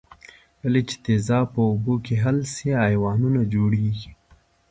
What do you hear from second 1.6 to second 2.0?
اوبو